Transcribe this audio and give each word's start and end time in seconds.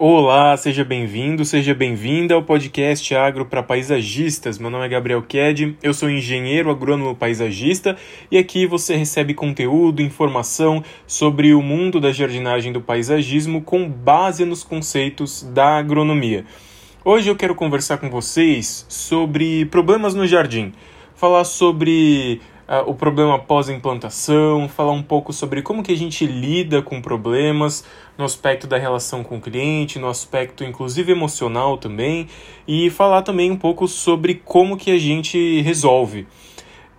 Olá, 0.00 0.56
seja 0.56 0.84
bem-vindo, 0.84 1.44
seja 1.44 1.74
bem-vinda 1.74 2.32
ao 2.32 2.44
podcast 2.44 3.12
Agro 3.16 3.44
para 3.44 3.64
Paisagistas. 3.64 4.56
Meu 4.56 4.70
nome 4.70 4.86
é 4.86 4.88
Gabriel 4.88 5.20
Ked, 5.22 5.76
eu 5.82 5.92
sou 5.92 6.08
engenheiro 6.08 6.70
agrônomo 6.70 7.16
paisagista 7.16 7.96
e 8.30 8.38
aqui 8.38 8.64
você 8.64 8.94
recebe 8.94 9.34
conteúdo, 9.34 10.00
informação 10.00 10.84
sobre 11.04 11.52
o 11.52 11.60
mundo 11.60 11.98
da 11.98 12.12
jardinagem 12.12 12.72
do 12.72 12.80
paisagismo 12.80 13.60
com 13.60 13.88
base 13.88 14.44
nos 14.44 14.62
conceitos 14.62 15.42
da 15.42 15.78
agronomia. 15.78 16.44
Hoje 17.04 17.28
eu 17.28 17.34
quero 17.34 17.56
conversar 17.56 17.98
com 17.98 18.08
vocês 18.08 18.86
sobre 18.88 19.64
problemas 19.64 20.14
no 20.14 20.28
jardim, 20.28 20.72
falar 21.16 21.42
sobre 21.42 22.40
o 22.86 22.94
problema 22.94 23.38
pós-implantação, 23.38 24.68
falar 24.68 24.92
um 24.92 25.02
pouco 25.02 25.32
sobre 25.32 25.62
como 25.62 25.82
que 25.82 25.90
a 25.90 25.96
gente 25.96 26.26
lida 26.26 26.82
com 26.82 27.00
problemas 27.00 27.82
no 28.18 28.24
aspecto 28.24 28.66
da 28.66 28.76
relação 28.76 29.24
com 29.24 29.38
o 29.38 29.40
cliente, 29.40 29.98
no 29.98 30.06
aspecto 30.06 30.62
inclusive 30.62 31.10
emocional 31.10 31.78
também, 31.78 32.28
e 32.66 32.90
falar 32.90 33.22
também 33.22 33.50
um 33.50 33.56
pouco 33.56 33.88
sobre 33.88 34.34
como 34.34 34.76
que 34.76 34.90
a 34.90 34.98
gente 34.98 35.62
resolve. 35.62 36.26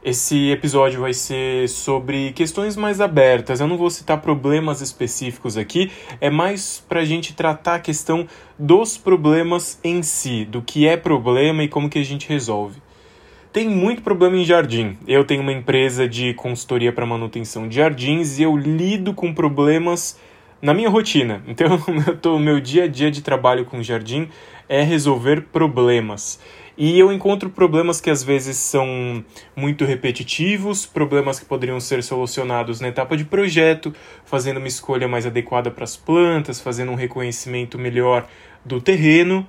Esse 0.02 0.50
episódio 0.50 1.02
vai 1.02 1.14
ser 1.14 1.68
sobre 1.68 2.32
questões 2.32 2.76
mais 2.76 3.02
abertas. 3.02 3.60
Eu 3.60 3.68
não 3.68 3.78
vou 3.78 3.90
citar 3.90 4.22
problemas 4.22 4.82
específicos 4.82 5.58
aqui, 5.58 5.92
é 6.20 6.30
mais 6.30 6.84
para 6.88 7.02
a 7.02 7.06
gente 7.06 7.34
tratar 7.34 7.76
a 7.76 7.80
questão 7.80 8.26
dos 8.58 8.98
problemas 8.98 9.78
em 9.84 10.02
si, 10.02 10.46
do 10.46 10.62
que 10.62 10.88
é 10.88 10.98
problema 10.98 11.64
e 11.64 11.68
como 11.68 11.90
que 11.90 12.00
a 12.00 12.04
gente 12.04 12.28
resolve. 12.28 12.82
Tem 13.52 13.68
muito 13.68 14.04
problema 14.04 14.38
em 14.38 14.46
jardim. 14.46 14.96
Eu 15.08 15.26
tenho 15.26 15.42
uma 15.42 15.52
empresa 15.52 16.08
de 16.08 16.36
consultoria 16.36 16.94
para 16.94 17.04
manutenção 17.04 17.68
de 17.68 17.78
jardins 17.78 18.38
e 18.38 18.44
eu 18.44 18.56
lido 18.56 19.12
com 19.12 19.34
problemas 19.34 20.20
na 20.62 20.72
minha 20.72 20.88
rotina. 20.88 21.42
Então, 21.50 22.36
o 22.36 22.40
meu 22.40 22.60
dia 22.60 22.84
a 22.84 22.88
dia 22.88 23.10
de 23.10 23.24
trabalho 23.24 23.66
com 23.66 23.82
jardim 23.82 24.30
é 24.68 24.84
resolver 24.84 25.48
problemas. 25.52 26.40
E 26.78 27.00
eu 27.00 27.12
encontro 27.12 27.50
problemas 27.50 28.00
que 28.00 28.12
às 28.12 28.24
vezes 28.24 28.56
são 28.56 29.26
muito 29.56 29.84
repetitivos, 29.84 30.86
problemas 30.86 31.40
que 31.40 31.46
poderiam 31.46 31.80
ser 31.80 32.04
solucionados 32.04 32.80
na 32.80 32.88
etapa 32.88 33.18
de 33.18 33.26
projeto, 33.26 33.92
fazendo 34.26 34.58
uma 34.58 34.68
escolha 34.68 35.08
mais 35.08 35.26
adequada 35.26 35.72
para 35.72 35.84
as 35.84 35.98
plantas, 35.98 36.62
fazendo 36.62 36.92
um 36.92 36.96
reconhecimento 36.96 37.80
melhor 37.80 38.28
do 38.64 38.80
terreno. 38.80 39.46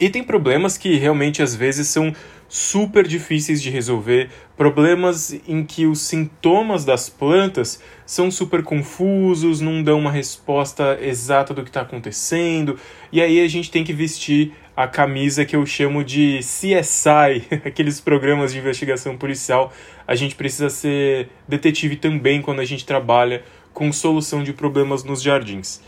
E 0.00 0.10
tem 0.10 0.24
problemas 0.24 0.76
que 0.76 0.96
realmente 0.96 1.40
às 1.40 1.54
vezes 1.54 1.88
são 1.88 2.12
super 2.54 3.04
difíceis 3.04 3.60
de 3.60 3.68
resolver, 3.68 4.30
problemas 4.56 5.32
em 5.48 5.64
que 5.64 5.86
os 5.86 6.02
sintomas 6.02 6.84
das 6.84 7.08
plantas 7.08 7.82
são 8.06 8.30
super 8.30 8.62
confusos, 8.62 9.60
não 9.60 9.82
dão 9.82 9.98
uma 9.98 10.12
resposta 10.12 10.96
exata 11.02 11.52
do 11.52 11.64
que 11.64 11.70
está 11.70 11.80
acontecendo, 11.80 12.78
e 13.10 13.20
aí 13.20 13.40
a 13.40 13.48
gente 13.48 13.72
tem 13.72 13.82
que 13.82 13.92
vestir 13.92 14.52
a 14.76 14.86
camisa 14.86 15.44
que 15.44 15.56
eu 15.56 15.66
chamo 15.66 16.04
de 16.04 16.38
CSI, 16.38 17.42
aqueles 17.66 18.00
programas 18.00 18.52
de 18.52 18.60
investigação 18.60 19.18
policial. 19.18 19.72
A 20.06 20.14
gente 20.14 20.36
precisa 20.36 20.70
ser 20.70 21.30
detetive 21.48 21.96
também 21.96 22.40
quando 22.40 22.60
a 22.60 22.64
gente 22.64 22.86
trabalha 22.86 23.42
com 23.72 23.92
solução 23.92 24.44
de 24.44 24.52
problemas 24.52 25.02
nos 25.02 25.20
jardins. 25.20 25.80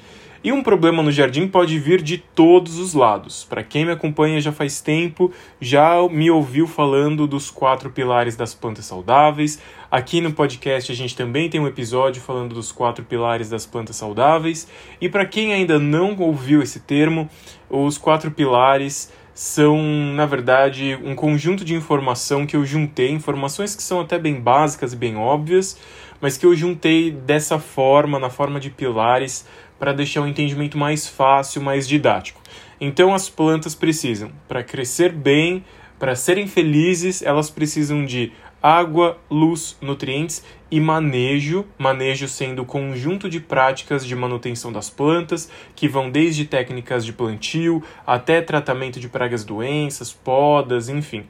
E 0.42 0.52
um 0.52 0.62
problema 0.62 1.02
no 1.02 1.10
jardim 1.10 1.48
pode 1.48 1.78
vir 1.78 2.02
de 2.02 2.18
todos 2.18 2.78
os 2.78 2.94
lados. 2.94 3.44
Para 3.44 3.62
quem 3.62 3.84
me 3.84 3.92
acompanha 3.92 4.40
já 4.40 4.52
faz 4.52 4.80
tempo, 4.80 5.32
já 5.60 5.96
me 6.08 6.30
ouviu 6.30 6.66
falando 6.66 7.26
dos 7.26 7.50
quatro 7.50 7.90
pilares 7.90 8.36
das 8.36 8.54
plantas 8.54 8.84
saudáveis. 8.84 9.60
Aqui 9.90 10.20
no 10.20 10.32
podcast 10.32 10.90
a 10.90 10.94
gente 10.94 11.16
também 11.16 11.48
tem 11.48 11.60
um 11.60 11.66
episódio 11.66 12.20
falando 12.20 12.54
dos 12.54 12.72
quatro 12.72 13.04
pilares 13.04 13.48
das 13.48 13.66
plantas 13.66 13.96
saudáveis. 13.96 14.68
E 15.00 15.08
para 15.08 15.26
quem 15.26 15.52
ainda 15.52 15.78
não 15.78 16.16
ouviu 16.18 16.62
esse 16.62 16.80
termo, 16.80 17.28
os 17.68 17.98
quatro 17.98 18.30
pilares 18.30 19.12
são, 19.36 19.82
na 20.14 20.24
verdade, 20.24 20.98
um 21.04 21.14
conjunto 21.14 21.62
de 21.62 21.74
informação 21.74 22.46
que 22.46 22.56
eu 22.56 22.64
juntei, 22.64 23.10
informações 23.10 23.76
que 23.76 23.82
são 23.82 24.00
até 24.00 24.18
bem 24.18 24.40
básicas 24.40 24.94
e 24.94 24.96
bem 24.96 25.14
óbvias, 25.14 25.78
mas 26.22 26.38
que 26.38 26.46
eu 26.46 26.56
juntei 26.56 27.10
dessa 27.10 27.58
forma, 27.58 28.18
na 28.18 28.30
forma 28.30 28.58
de 28.58 28.70
pilares, 28.70 29.46
para 29.78 29.92
deixar 29.92 30.22
o 30.22 30.26
entendimento 30.26 30.76
mais 30.78 31.06
fácil, 31.06 31.62
mais 31.62 31.86
didático. 31.88 32.40
Então 32.80 33.14
as 33.14 33.28
plantas 33.28 33.74
precisam, 33.74 34.30
para 34.46 34.62
crescer 34.62 35.12
bem, 35.12 35.64
para 35.98 36.14
serem 36.14 36.46
felizes, 36.46 37.22
elas 37.22 37.48
precisam 37.48 38.04
de 38.04 38.32
água, 38.62 39.18
luz, 39.30 39.76
nutrientes 39.80 40.44
e 40.70 40.80
manejo, 40.80 41.64
manejo 41.78 42.26
sendo 42.26 42.62
o 42.62 42.66
conjunto 42.66 43.30
de 43.30 43.38
práticas 43.38 44.04
de 44.04 44.16
manutenção 44.16 44.72
das 44.72 44.90
plantas, 44.90 45.50
que 45.74 45.88
vão 45.88 46.10
desde 46.10 46.44
técnicas 46.44 47.04
de 47.04 47.12
plantio 47.12 47.82
até 48.06 48.42
tratamento 48.42 48.98
de 48.98 49.08
pragas, 49.08 49.44
doenças, 49.44 50.12
podas, 50.12 50.88
enfim. 50.88 51.26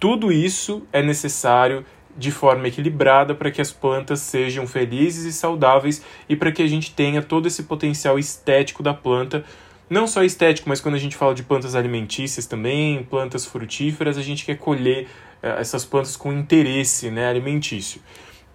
Tudo 0.00 0.32
isso 0.32 0.82
é 0.92 1.02
necessário 1.02 1.84
de 2.16 2.30
forma 2.30 2.68
equilibrada 2.68 3.34
para 3.34 3.50
que 3.50 3.60
as 3.60 3.72
plantas 3.72 4.20
sejam 4.20 4.66
felizes 4.66 5.24
e 5.24 5.32
saudáveis 5.32 6.02
e 6.28 6.36
para 6.36 6.52
que 6.52 6.62
a 6.62 6.66
gente 6.66 6.92
tenha 6.92 7.22
todo 7.22 7.46
esse 7.46 7.62
potencial 7.64 8.18
estético 8.18 8.82
da 8.82 8.92
planta. 8.92 9.44
Não 9.88 10.06
só 10.06 10.22
estético, 10.22 10.68
mas 10.68 10.80
quando 10.80 10.94
a 10.94 10.98
gente 10.98 11.16
fala 11.16 11.34
de 11.34 11.42
plantas 11.42 11.74
alimentícias 11.74 12.46
também, 12.46 13.02
plantas 13.02 13.44
frutíferas, 13.44 14.16
a 14.16 14.22
gente 14.22 14.44
quer 14.44 14.56
colher 14.56 15.06
uh, 15.42 15.58
essas 15.58 15.84
plantas 15.84 16.16
com 16.16 16.32
interesse 16.32 17.10
né, 17.10 17.28
alimentício. 17.28 18.00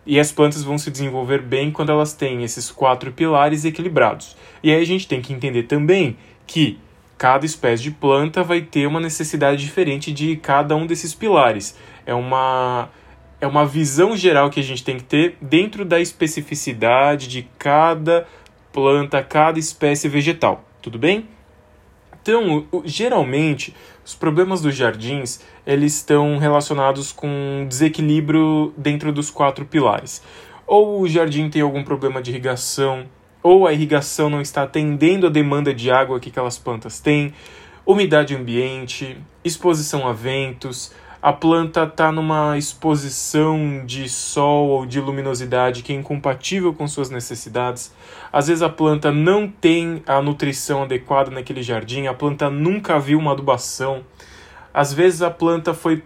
E 0.06 0.20
as 0.20 0.32
plantas 0.32 0.64
vão 0.64 0.78
se 0.78 0.90
desenvolver 0.90 1.42
bem 1.42 1.70
quando 1.70 1.92
elas 1.92 2.14
têm 2.14 2.44
esses 2.44 2.72
quatro 2.72 3.12
pilares 3.12 3.66
equilibrados. 3.66 4.38
E 4.64 4.72
aí 4.72 4.82
a 4.82 4.86
gente 4.86 5.08
tem 5.08 5.22
que 5.22 5.34
entender 5.34 5.64
também 5.64 6.18
que 6.46 6.80
cada 7.18 7.46
espécie 7.46 7.84
de 7.84 7.92
planta 7.92 8.42
vai 8.42 8.62
ter 8.62 8.88
uma 8.88 9.00
necessidade 9.00 9.62
diferente 9.62 10.14
de 10.14 10.38
cada 10.38 10.76
um 10.76 10.86
desses 10.86 11.14
pilares. 11.14 11.76
É 12.06 12.14
uma 12.14 12.90
é 13.40 13.48
uma 13.48 13.66
visão 13.66 14.16
geral 14.16 14.50
que 14.50 14.60
a 14.60 14.64
gente 14.64 14.84
tem 14.84 14.98
que 14.98 15.04
ter 15.04 15.38
dentro 15.42 15.86
da 15.86 16.00
especificidade 16.00 17.28
de 17.28 17.48
cada 17.58 18.28
planta, 18.74 19.22
cada 19.24 19.60
espécie 19.60 20.08
vegetal, 20.08 20.64
tudo 20.82 20.98
bem? 20.98 21.28
Então, 22.22 22.68
geralmente, 22.84 23.74
os 24.06 24.14
problemas 24.14 24.62
dos 24.62 24.76
jardins, 24.76 25.40
eles 25.66 25.96
estão 25.96 26.38
relacionados 26.38 27.12
com 27.12 27.66
desequilíbrio 27.70 28.74
dentro 28.76 29.14
dos 29.14 29.30
quatro 29.30 29.66
pilares. 29.66 30.22
Ou 30.66 31.02
o 31.02 31.08
jardim 31.08 31.50
tem 31.50 31.62
algum 31.62 31.84
problema 31.84 32.22
de 32.22 32.32
irrigação, 32.32 33.06
ou 33.42 33.66
a 33.66 33.72
irrigação 33.72 34.30
não 34.30 34.42
está 34.42 34.64
atendendo 34.64 35.28
a 35.28 35.30
demanda 35.30 35.74
de 35.74 35.90
água 35.90 36.20
que 36.20 36.30
aquelas 36.30 36.58
plantas 36.58 37.00
têm, 37.00 37.34
umidade 37.86 38.36
ambiente, 38.36 39.18
exposição 39.44 40.06
a 40.06 40.12
ventos, 40.12 40.92
a 41.22 41.34
planta 41.34 41.84
está 41.84 42.12
numa 42.12 42.58
exposição 42.58 43.84
de 43.86 44.08
sol 44.08 44.68
ou 44.68 44.86
de 44.86 45.00
luminosidade 45.00 45.82
que 45.82 45.92
é 45.92 45.96
incompatível 45.96 46.74
com 46.74 46.88
suas 46.88 47.10
necessidades. 47.10 47.94
Às 48.32 48.48
vezes 48.48 48.62
a 48.62 48.70
planta 48.70 49.12
não 49.12 49.48
tem 49.48 50.04
a 50.06 50.22
nutrição 50.22 50.84
adequada 50.84 51.32
naquele 51.32 51.64
jardim, 51.64 52.08
a 52.08 52.14
planta 52.14 52.50
nunca 52.50 53.00
viu 53.00 53.18
uma 53.18 53.32
adubação. 53.32 54.04
Às 54.74 54.94
vezes 54.94 55.22
a 55.22 55.32
planta 55.32 55.74
foi 55.74 56.04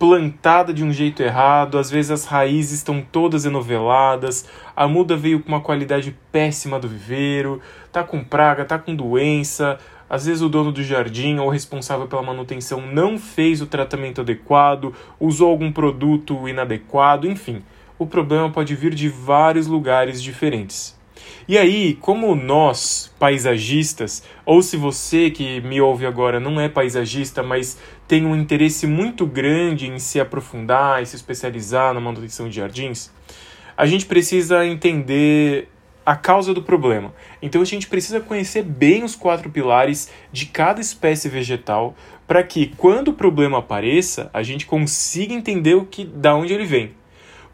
plantada 0.00 0.72
de 0.72 0.82
um 0.82 0.90
jeito 0.90 1.22
errado, 1.22 1.76
às 1.76 1.90
vezes 1.90 2.10
as 2.10 2.24
raízes 2.24 2.78
estão 2.78 3.02
todas 3.02 3.44
enoveladas, 3.44 4.46
a 4.74 4.88
muda 4.88 5.14
veio 5.14 5.40
com 5.40 5.48
uma 5.48 5.60
qualidade 5.60 6.16
péssima 6.32 6.80
do 6.80 6.88
viveiro, 6.88 7.60
tá 7.92 8.02
com 8.02 8.24
praga, 8.24 8.64
tá 8.64 8.78
com 8.78 8.96
doença, 8.96 9.78
às 10.10 10.26
vezes 10.26 10.42
o 10.42 10.48
dono 10.48 10.72
do 10.72 10.82
jardim 10.82 11.38
ou 11.38 11.48
responsável 11.48 12.08
pela 12.08 12.22
manutenção 12.22 12.80
não 12.80 13.16
fez 13.16 13.62
o 13.62 13.66
tratamento 13.66 14.22
adequado, 14.22 14.92
usou 15.20 15.48
algum 15.48 15.70
produto 15.70 16.48
inadequado, 16.48 17.28
enfim. 17.28 17.62
O 17.96 18.04
problema 18.04 18.50
pode 18.50 18.74
vir 18.74 18.92
de 18.92 19.08
vários 19.08 19.68
lugares 19.68 20.20
diferentes. 20.20 20.98
E 21.46 21.56
aí, 21.56 21.94
como 22.00 22.34
nós, 22.34 23.12
paisagistas, 23.18 24.22
ou 24.44 24.62
se 24.62 24.76
você 24.76 25.30
que 25.30 25.60
me 25.60 25.80
ouve 25.80 26.06
agora 26.06 26.40
não 26.40 26.60
é 26.60 26.68
paisagista, 26.68 27.42
mas 27.42 27.78
tem 28.08 28.26
um 28.26 28.34
interesse 28.34 28.86
muito 28.86 29.24
grande 29.26 29.86
em 29.86 29.98
se 29.98 30.18
aprofundar 30.18 31.02
e 31.02 31.06
se 31.06 31.14
especializar 31.14 31.94
na 31.94 32.00
manutenção 32.00 32.48
de 32.48 32.56
jardins, 32.56 33.12
a 33.76 33.86
gente 33.86 34.06
precisa 34.06 34.66
entender 34.66 35.68
a 36.10 36.16
causa 36.16 36.52
do 36.52 36.60
problema. 36.60 37.14
Então 37.40 37.62
a 37.62 37.64
gente 37.64 37.86
precisa 37.86 38.18
conhecer 38.18 38.64
bem 38.64 39.04
os 39.04 39.14
quatro 39.14 39.48
pilares 39.48 40.10
de 40.32 40.46
cada 40.46 40.80
espécie 40.80 41.28
vegetal 41.28 41.94
para 42.26 42.42
que 42.42 42.74
quando 42.76 43.08
o 43.08 43.12
problema 43.12 43.58
apareça, 43.58 44.28
a 44.34 44.42
gente 44.42 44.66
consiga 44.66 45.32
entender 45.32 45.76
o 45.76 45.84
que 45.84 46.04
da 46.04 46.34
onde 46.34 46.52
ele 46.52 46.64
vem. 46.64 46.96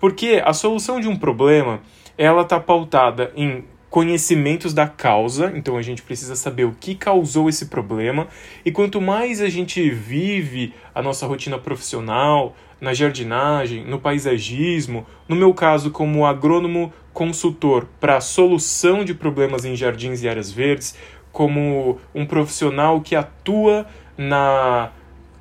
Porque 0.00 0.40
a 0.42 0.54
solução 0.54 0.98
de 0.98 1.06
um 1.06 1.16
problema, 1.16 1.82
ela 2.16 2.40
está 2.40 2.58
pautada 2.58 3.30
em 3.36 3.62
conhecimentos 3.90 4.72
da 4.72 4.88
causa, 4.88 5.52
então 5.54 5.76
a 5.76 5.82
gente 5.82 6.00
precisa 6.00 6.34
saber 6.34 6.64
o 6.64 6.74
que 6.80 6.94
causou 6.94 7.50
esse 7.50 7.66
problema, 7.66 8.26
e 8.64 8.72
quanto 8.72 9.02
mais 9.02 9.42
a 9.42 9.50
gente 9.50 9.90
vive 9.90 10.72
a 10.94 11.02
nossa 11.02 11.26
rotina 11.26 11.58
profissional, 11.58 12.56
na 12.80 12.92
jardinagem, 12.92 13.84
no 13.84 13.98
paisagismo, 13.98 15.06
no 15.28 15.34
meu 15.34 15.52
caso 15.54 15.90
como 15.90 16.26
agrônomo 16.26 16.92
consultor 17.12 17.88
para 17.98 18.20
solução 18.20 19.04
de 19.04 19.14
problemas 19.14 19.64
em 19.64 19.74
jardins 19.74 20.22
e 20.22 20.28
áreas 20.28 20.50
verdes, 20.52 20.96
como 21.32 21.98
um 22.14 22.26
profissional 22.26 23.00
que 23.00 23.14
atua 23.14 23.86
na 24.16 24.90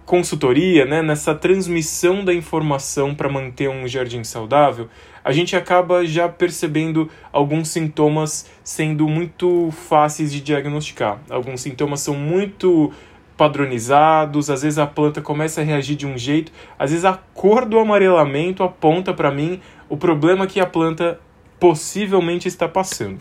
consultoria, 0.05 0.85
né, 0.85 1.01
nessa 1.01 1.33
transmissão 1.33 2.23
da 2.23 2.33
informação 2.33 3.15
para 3.15 3.27
manter 3.27 3.69
um 3.69 3.87
jardim 3.87 4.23
saudável, 4.23 4.87
a 5.23 5.31
gente 5.31 5.55
acaba 5.55 6.05
já 6.05 6.29
percebendo 6.29 7.09
alguns 7.33 7.69
sintomas 7.69 8.49
sendo 8.63 9.07
muito 9.07 9.71
fáceis 9.71 10.31
de 10.31 10.39
diagnosticar. 10.39 11.19
Alguns 11.29 11.61
sintomas 11.61 12.01
são 12.01 12.13
muito 12.13 12.93
padronizados, 13.37 14.49
às 14.49 14.61
vezes 14.61 14.79
a 14.79 14.87
planta 14.87 15.21
começa 15.21 15.61
a 15.61 15.63
reagir 15.63 15.95
de 15.95 16.07
um 16.07 16.17
jeito, 16.17 16.51
às 16.79 16.91
vezes 16.91 17.05
a 17.05 17.13
cor 17.33 17.65
do 17.65 17.79
amarelamento 17.79 18.63
aponta 18.63 19.13
para 19.13 19.31
mim 19.31 19.59
o 19.89 19.97
problema 19.97 20.47
que 20.47 20.59
a 20.59 20.65
planta 20.65 21.19
possivelmente 21.59 22.47
está 22.47 22.67
passando. 22.67 23.19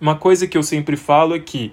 Uma 0.00 0.14
coisa 0.14 0.46
que 0.46 0.56
eu 0.56 0.62
sempre 0.62 0.96
falo 0.96 1.34
é 1.34 1.38
que 1.38 1.72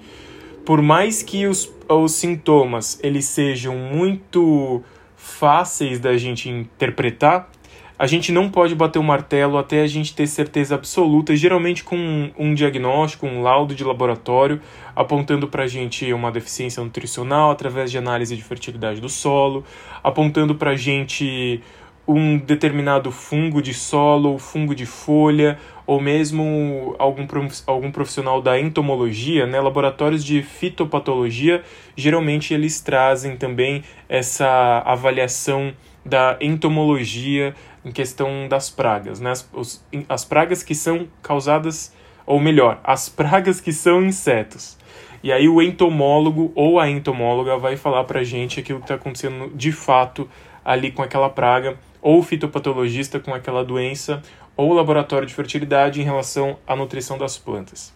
por 0.65 0.81
mais 0.81 1.21
que 1.21 1.45
os, 1.45 1.71
os 1.87 2.11
sintomas 2.13 2.99
eles 3.03 3.25
sejam 3.25 3.75
muito 3.75 4.83
fáceis 5.15 5.99
da 5.99 6.17
gente 6.17 6.49
interpretar, 6.49 7.49
a 7.97 8.07
gente 8.07 8.31
não 8.31 8.49
pode 8.49 8.75
bater 8.75 8.99
o 8.99 9.03
martelo 9.03 9.57
até 9.57 9.81
a 9.81 9.87
gente 9.87 10.13
ter 10.13 10.27
certeza 10.27 10.75
absoluta, 10.75 11.35
geralmente 11.35 11.83
com 11.83 12.29
um, 12.37 12.53
diagnóstico, 12.53 13.25
um 13.25 13.41
laudo 13.41 13.73
de 13.73 13.83
laboratório, 13.83 14.61
apontando 14.95 15.47
para 15.47 15.63
a 15.63 15.67
gente 15.67 16.11
uma 16.11 16.31
deficiência 16.31 16.83
nutricional 16.83 17.51
através 17.51 17.89
de 17.89 17.97
análise 17.97 18.35
de 18.35 18.43
fertilidade 18.43 18.99
do 18.99 19.07
solo, 19.07 19.63
apontando 20.03 20.55
para 20.55 20.71
a 20.71 20.75
gente 20.75 21.61
um 22.07 22.37
determinado 22.37 23.11
fungo 23.11 23.61
de 23.61 23.73
solo 23.73 24.31
ou 24.31 24.37
fungo 24.37 24.75
de 24.75 24.85
folha, 24.85 25.57
ou 25.87 25.99
mesmo 25.99 26.95
algum, 26.99 27.25
algum 27.65 27.91
profissional 27.91 28.41
da 28.41 28.59
entomologia, 28.59 29.45
né, 29.47 29.59
laboratórios 29.59 30.23
de 30.23 30.43
fitopatologia, 30.43 31.63
geralmente 31.95 32.53
eles 32.53 32.81
trazem 32.81 33.37
também 33.37 33.83
essa 34.09 34.83
avaliação 34.85 35.73
da 36.05 36.37
entomologia 36.39 37.55
em 37.83 37.91
questão 37.91 38.47
das 38.47 38.69
pragas, 38.69 39.19
né? 39.19 39.31
As, 39.31 39.49
os, 39.51 39.83
as 40.07 40.23
pragas 40.23 40.61
que 40.63 40.75
são 40.75 41.07
causadas, 41.21 41.93
ou 42.25 42.39
melhor, 42.39 42.79
as 42.83 43.09
pragas 43.09 43.59
que 43.59 43.73
são 43.73 44.03
insetos. 44.03 44.77
E 45.23 45.31
aí 45.31 45.49
o 45.49 45.61
entomólogo 45.61 46.51
ou 46.53 46.79
a 46.79 46.87
entomóloga 46.87 47.57
vai 47.57 47.75
falar 47.75 48.03
pra 48.03 48.23
gente 48.23 48.59
aquilo 48.59 48.79
que 48.79 48.85
está 48.85 48.95
acontecendo 48.95 49.51
de 49.55 49.71
fato 49.71 50.29
ali 50.63 50.91
com 50.91 51.01
aquela 51.01 51.29
praga, 51.29 51.77
ou 52.01 52.19
o 52.19 52.23
fitopatologista 52.23 53.19
com 53.19 53.33
aquela 53.33 53.63
doença, 53.63 54.21
ou 54.55 54.71
o 54.71 54.73
laboratório 54.73 55.27
de 55.27 55.33
fertilidade 55.33 55.99
em 55.99 56.03
relação 56.03 56.57
à 56.67 56.75
nutrição 56.75 57.17
das 57.17 57.37
plantas. 57.37 57.93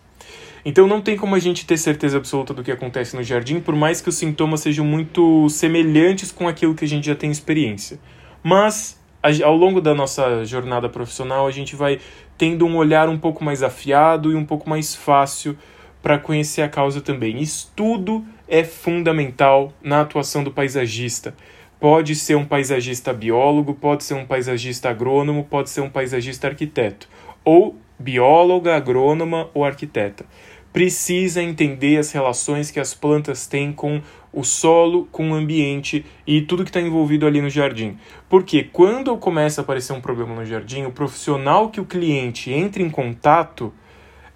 Então 0.65 0.88
não 0.88 1.01
tem 1.01 1.15
como 1.17 1.35
a 1.35 1.39
gente 1.39 1.65
ter 1.65 1.77
certeza 1.77 2.17
absoluta 2.17 2.53
do 2.53 2.63
que 2.63 2.71
acontece 2.71 3.15
no 3.15 3.23
jardim, 3.23 3.59
por 3.59 3.75
mais 3.75 4.01
que 4.01 4.09
os 4.09 4.15
sintomas 4.15 4.61
sejam 4.61 4.85
muito 4.85 5.50
semelhantes 5.50 6.31
com 6.31 6.47
aquilo 6.47 6.75
que 6.75 6.85
a 6.85 6.88
gente 6.88 7.07
já 7.07 7.15
tem 7.15 7.31
experiência. 7.31 8.00
Mas 8.44 9.00
ao 9.44 9.56
longo 9.56 9.81
da 9.81 9.94
nossa 9.94 10.45
jornada 10.45 10.88
profissional, 10.88 11.47
a 11.47 11.51
gente 11.51 11.75
vai 11.75 12.00
tendo 12.38 12.65
um 12.65 12.77
olhar 12.77 13.09
um 13.09 13.17
pouco 13.17 13.44
mais 13.44 13.61
afiado 13.61 14.31
e 14.31 14.35
um 14.35 14.45
pouco 14.45 14.69
mais 14.69 14.95
fácil 14.95 15.57
para 16.01 16.17
conhecer 16.17 16.61
a 16.61 16.69
causa 16.69 17.01
também. 17.01 17.41
Estudo 17.41 18.25
é 18.47 18.63
fundamental 18.63 19.73
na 19.81 20.01
atuação 20.01 20.44
do 20.44 20.51
paisagista. 20.51 21.35
Pode 21.79 22.15
ser 22.15 22.35
um 22.35 22.45
paisagista 22.45 23.13
biólogo, 23.13 23.73
pode 23.73 24.03
ser 24.03 24.13
um 24.13 24.25
paisagista 24.25 24.89
agrônomo, 24.89 25.44
pode 25.44 25.69
ser 25.69 25.81
um 25.81 25.89
paisagista 25.89 26.47
arquiteto, 26.47 27.07
ou 27.44 27.77
bióloga, 28.00 28.75
agrônoma 28.75 29.50
ou 29.54 29.66
arquiteta. 29.66 30.25
Precisa 30.72 31.42
entender 31.42 31.98
as 31.98 32.12
relações 32.12 32.72
que 32.72 32.80
as 32.80 32.94
plantas 32.94 33.48
têm 33.48 33.74
com 33.74 34.01
o 34.31 34.44
solo 34.44 35.07
com 35.12 35.31
o 35.31 35.34
ambiente 35.34 36.06
e 36.25 36.42
tudo 36.42 36.63
que 36.63 36.69
está 36.69 36.80
envolvido 36.80 37.25
ali 37.25 37.42
no 37.42 37.50
jardim. 37.50 37.98
Porque 38.30 38.63
quando 38.63 39.18
começa 39.18 39.62
a 39.62 39.63
aparecer 39.63 39.94
um 39.94 40.01
problema 40.01 40.36
no 40.36 40.46
jardim, 40.46 40.86
o 40.86 40.92
profissional 40.92 41.69
que 41.69 41.81
o 41.81 41.86
cliente 41.86 42.51
entra 42.51 42.81
em 42.81 42.90
contato 42.90 43.74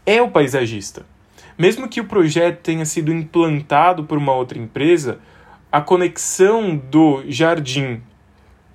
é 0.06 0.21
o 0.21 0.31
paisagista. 0.31 1.06
Mesmo 1.57 1.88
que 1.88 2.01
o 2.01 2.06
projeto 2.06 2.62
tenha 2.62 2.86
sido 2.86 3.13
implantado 3.13 4.04
por 4.06 4.18
uma 4.18 4.33
outra 4.33 4.57
empresa, 4.57 5.19
a 5.71 5.80
conexão 5.80 6.75
do 6.75 7.24
jardim 7.27 8.01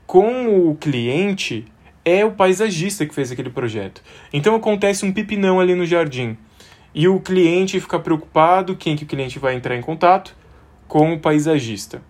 com 0.07 0.69
o 0.69 0.77
cliente 0.77 1.67
é 2.09 2.25
o 2.25 2.33
paisagista 2.33 3.07
que 3.07 3.15
fez 3.15 3.31
aquele 3.31 3.51
projeto. 3.51 4.03
Então 4.33 4.55
acontece 4.55 5.05
um 5.05 5.13
pipinão 5.13 5.61
ali 5.61 5.75
no 5.75 5.87
jardim 5.87 6.37
e 6.95 7.07
o 7.07 7.21
cliente 7.21 7.81
fica 7.81 7.99
preocupado, 7.99 8.75
quem 8.75 8.97
que 8.97 9.05
o 9.05 9.07
cliente 9.07 9.39
vai 9.39 9.55
entrar 9.55 9.77
em 9.77 9.81
contato? 9.81 10.35
com 10.89 11.13
o 11.13 11.21
paisagista. 11.21 12.03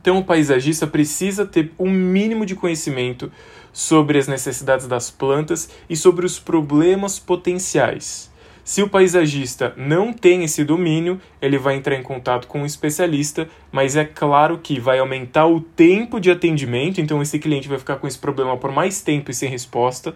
Então, 0.00 0.18
o 0.18 0.24
paisagista 0.24 0.86
precisa 0.86 1.46
ter 1.46 1.72
um 1.78 1.90
mínimo 1.90 2.44
de 2.44 2.54
conhecimento 2.54 3.32
sobre 3.72 4.18
as 4.18 4.28
necessidades 4.28 4.86
das 4.86 5.10
plantas 5.10 5.70
e 5.88 5.96
sobre 5.96 6.26
os 6.26 6.38
problemas 6.38 7.18
potenciais. 7.18 8.30
Se 8.64 8.80
o 8.80 8.88
paisagista 8.88 9.74
não 9.76 10.12
tem 10.12 10.44
esse 10.44 10.62
domínio, 10.62 11.20
ele 11.40 11.58
vai 11.58 11.74
entrar 11.74 11.96
em 11.96 12.02
contato 12.02 12.46
com 12.46 12.62
um 12.62 12.66
especialista, 12.66 13.48
mas 13.72 13.96
é 13.96 14.04
claro 14.04 14.58
que 14.58 14.78
vai 14.78 15.00
aumentar 15.00 15.46
o 15.46 15.60
tempo 15.60 16.20
de 16.20 16.30
atendimento, 16.30 17.00
então 17.00 17.20
esse 17.20 17.40
cliente 17.40 17.68
vai 17.68 17.78
ficar 17.78 17.96
com 17.96 18.06
esse 18.06 18.18
problema 18.18 18.56
por 18.56 18.70
mais 18.70 19.02
tempo 19.02 19.32
e 19.32 19.34
sem 19.34 19.48
resposta, 19.48 20.14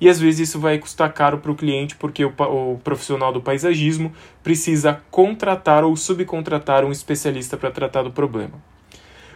e 0.00 0.08
às 0.08 0.20
vezes 0.20 0.48
isso 0.48 0.60
vai 0.60 0.78
custar 0.78 1.12
caro 1.12 1.38
para 1.38 1.50
o 1.50 1.56
cliente 1.56 1.96
porque 1.96 2.24
o, 2.24 2.32
o, 2.38 2.78
profissional 2.84 3.32
do 3.32 3.40
paisagismo 3.40 4.12
precisa 4.44 5.00
contratar 5.10 5.82
ou 5.82 5.96
subcontratar 5.96 6.84
um 6.84 6.92
especialista 6.92 7.56
para 7.56 7.72
tratar 7.72 8.02
do 8.02 8.12
problema. 8.12 8.62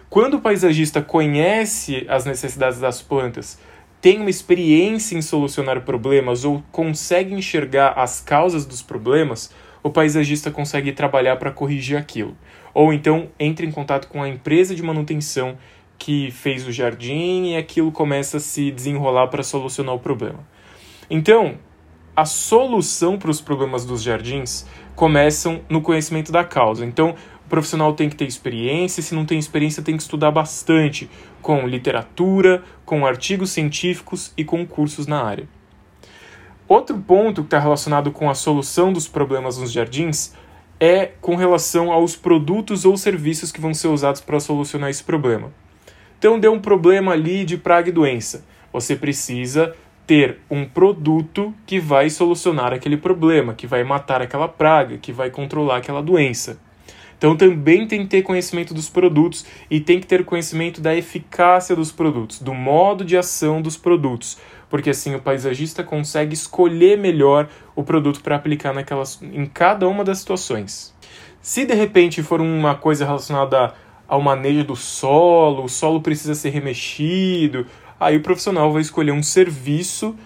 Quando 0.08 0.34
o 0.34 0.40
paisagista 0.40 1.02
conhece 1.02 2.06
as 2.08 2.24
necessidades 2.24 2.78
das 2.78 3.02
plantas, 3.02 3.58
tem 4.02 4.18
uma 4.18 4.28
experiência 4.28 5.16
em 5.16 5.22
solucionar 5.22 5.82
problemas 5.82 6.44
ou 6.44 6.60
consegue 6.72 7.32
enxergar 7.32 7.92
as 7.92 8.20
causas 8.20 8.66
dos 8.66 8.82
problemas, 8.82 9.54
o 9.80 9.90
paisagista 9.90 10.50
consegue 10.50 10.90
trabalhar 10.90 11.36
para 11.36 11.52
corrigir 11.52 11.96
aquilo. 11.96 12.36
Ou 12.74 12.92
então 12.92 13.28
entra 13.38 13.64
em 13.64 13.70
contato 13.70 14.08
com 14.08 14.20
a 14.20 14.28
empresa 14.28 14.74
de 14.74 14.82
manutenção 14.82 15.56
que 15.96 16.32
fez 16.32 16.66
o 16.66 16.72
jardim 16.72 17.52
e 17.52 17.56
aquilo 17.56 17.92
começa 17.92 18.38
a 18.38 18.40
se 18.40 18.72
desenrolar 18.72 19.28
para 19.28 19.44
solucionar 19.44 19.94
o 19.94 20.00
problema. 20.00 20.40
Então, 21.08 21.56
a 22.16 22.24
solução 22.24 23.16
para 23.16 23.30
os 23.30 23.40
problemas 23.40 23.84
dos 23.84 24.02
jardins 24.02 24.66
começam 24.96 25.60
no 25.68 25.80
conhecimento 25.80 26.32
da 26.32 26.42
causa. 26.42 26.84
Então, 26.84 27.14
profissional 27.52 27.92
tem 27.92 28.08
que 28.08 28.16
ter 28.16 28.24
experiência, 28.24 29.00
e 29.00 29.02
se 29.02 29.14
não 29.14 29.26
tem 29.26 29.38
experiência, 29.38 29.82
tem 29.82 29.94
que 29.94 30.02
estudar 30.02 30.30
bastante 30.30 31.10
com 31.42 31.66
literatura, 31.66 32.62
com 32.82 33.04
artigos 33.04 33.50
científicos 33.50 34.32
e 34.38 34.42
com 34.42 34.66
cursos 34.66 35.06
na 35.06 35.22
área. 35.22 35.46
Outro 36.66 36.96
ponto 36.98 37.42
que 37.42 37.48
está 37.48 37.58
relacionado 37.58 38.10
com 38.10 38.30
a 38.30 38.34
solução 38.34 38.90
dos 38.90 39.06
problemas 39.06 39.58
nos 39.58 39.70
jardins 39.70 40.32
é 40.80 41.10
com 41.20 41.36
relação 41.36 41.92
aos 41.92 42.16
produtos 42.16 42.86
ou 42.86 42.96
serviços 42.96 43.52
que 43.52 43.60
vão 43.60 43.74
ser 43.74 43.88
usados 43.88 44.22
para 44.22 44.40
solucionar 44.40 44.88
esse 44.88 45.04
problema. 45.04 45.52
Então 46.18 46.40
deu 46.40 46.54
um 46.54 46.58
problema 46.58 47.12
ali 47.12 47.44
de 47.44 47.58
praga 47.58 47.90
e 47.90 47.92
doença. 47.92 48.46
Você 48.72 48.96
precisa 48.96 49.76
ter 50.06 50.38
um 50.50 50.64
produto 50.64 51.52
que 51.66 51.78
vai 51.78 52.08
solucionar 52.08 52.72
aquele 52.72 52.96
problema, 52.96 53.52
que 53.52 53.66
vai 53.66 53.84
matar 53.84 54.22
aquela 54.22 54.48
praga, 54.48 54.96
que 54.96 55.12
vai 55.12 55.28
controlar 55.28 55.76
aquela 55.76 56.02
doença. 56.02 56.58
Então 57.22 57.36
também 57.36 57.86
tem 57.86 58.00
que 58.00 58.08
ter 58.08 58.22
conhecimento 58.22 58.74
dos 58.74 58.88
produtos 58.88 59.46
e 59.70 59.78
tem 59.78 60.00
que 60.00 60.08
ter 60.08 60.24
conhecimento 60.24 60.80
da 60.80 60.92
eficácia 60.92 61.76
dos 61.76 61.92
produtos, 61.92 62.40
do 62.40 62.52
modo 62.52 63.04
de 63.04 63.16
ação 63.16 63.62
dos 63.62 63.76
produtos, 63.76 64.38
porque 64.68 64.90
assim 64.90 65.14
o 65.14 65.20
paisagista 65.20 65.84
consegue 65.84 66.34
escolher 66.34 66.98
melhor 66.98 67.48
o 67.76 67.84
produto 67.84 68.20
para 68.20 68.34
aplicar 68.34 68.74
naquelas, 68.74 69.22
em 69.22 69.46
cada 69.46 69.86
uma 69.86 70.02
das 70.02 70.18
situações. 70.18 70.92
Se 71.40 71.64
de 71.64 71.74
repente 71.74 72.24
for 72.24 72.40
uma 72.40 72.74
coisa 72.74 73.04
relacionada 73.04 73.72
ao 74.08 74.20
manejo 74.20 74.64
do 74.64 74.74
solo, 74.74 75.62
o 75.62 75.68
solo 75.68 76.00
precisa 76.00 76.34
ser 76.34 76.50
remexido. 76.50 77.68
Aí 78.00 78.16
o 78.16 78.20
profissional 78.20 78.72
vai 78.72 78.82
escolher 78.82 79.12
um 79.12 79.22
serviço 79.22 80.16